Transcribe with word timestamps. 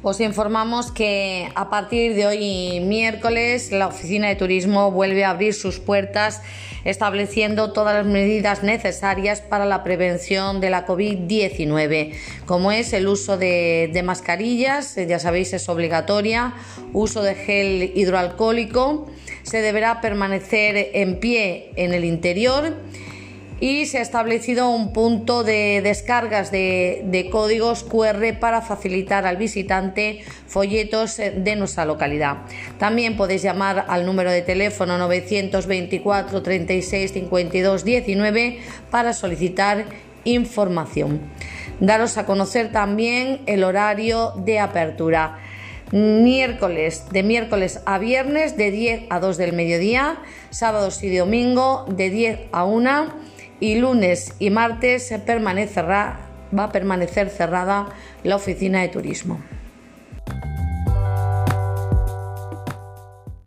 Os 0.00 0.20
informamos 0.20 0.92
que 0.92 1.50
a 1.56 1.70
partir 1.70 2.14
de 2.14 2.24
hoy 2.24 2.78
miércoles 2.78 3.72
la 3.72 3.88
Oficina 3.88 4.28
de 4.28 4.36
Turismo 4.36 4.92
vuelve 4.92 5.24
a 5.24 5.30
abrir 5.30 5.54
sus 5.54 5.80
puertas 5.80 6.40
estableciendo 6.84 7.72
todas 7.72 7.96
las 7.96 8.06
medidas 8.06 8.62
necesarias 8.62 9.40
para 9.40 9.66
la 9.66 9.82
prevención 9.82 10.60
de 10.60 10.70
la 10.70 10.86
COVID-19, 10.86 12.14
como 12.46 12.70
es 12.70 12.92
el 12.92 13.08
uso 13.08 13.36
de, 13.38 14.00
mascarillas, 14.04 14.94
ya 14.94 15.18
sabéis 15.18 15.52
es 15.52 15.68
obligatoria, 15.68 16.54
uso 16.92 17.20
de 17.22 17.34
gel 17.34 17.92
hidroalcohólico, 17.96 19.08
se 19.42 19.60
deberá 19.60 20.00
permanecer 20.00 20.90
en 20.94 21.18
pie 21.18 21.72
en 21.74 21.92
el 21.92 22.04
interior 22.04 22.72
y 23.60 23.86
se 23.86 23.98
ha 23.98 24.02
establecido 24.02 24.70
un 24.70 24.92
punto 24.92 25.42
de 25.42 25.80
descargas 25.82 26.50
de, 26.50 27.28
códigos 27.32 27.82
QR 27.82 28.38
para 28.38 28.62
facilitar 28.62 29.26
al 29.26 29.36
visitante 29.36 30.20
folletos 30.46 31.16
de 31.16 31.56
nuestra 31.56 31.84
localidad. 31.84 32.38
También 32.78 33.16
podéis 33.16 33.42
llamar 33.42 33.86
al 33.88 34.06
número 34.06 34.30
de 34.30 34.42
teléfono 34.42 34.98
924 34.98 36.42
36 36.42 37.12
52 37.12 37.84
19 37.84 38.58
para 38.90 39.12
solicitar 39.12 39.86
información. 40.24 41.20
Daros 41.80 42.18
a 42.18 42.26
conocer 42.26 42.72
también 42.72 43.40
el 43.46 43.64
horario 43.64 44.32
de 44.36 44.58
apertura 44.58 45.38
miércoles, 45.92 47.04
de 47.10 47.22
miércoles 47.22 47.80
a 47.86 47.98
viernes 47.98 48.56
de 48.56 48.70
10 48.70 49.02
a 49.10 49.20
2 49.20 49.36
del 49.38 49.54
mediodía, 49.54 50.18
sábados 50.50 51.02
y 51.02 51.16
domingo 51.16 51.86
de 51.88 52.10
10 52.10 52.40
a 52.52 52.64
1 52.64 53.28
y 53.60 53.76
lunes 53.76 54.34
y 54.38 54.50
martes 54.50 55.12
permanecerá, 55.26 56.20
va 56.56 56.64
a 56.64 56.72
permanecer 56.72 57.30
cerrada 57.30 57.88
la 58.24 58.36
oficina 58.36 58.80
de 58.82 58.88
turismo. 58.88 59.40